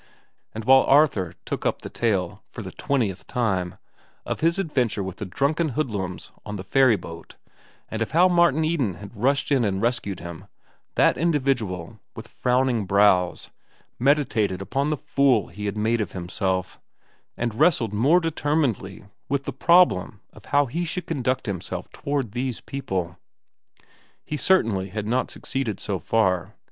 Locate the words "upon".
14.59-14.89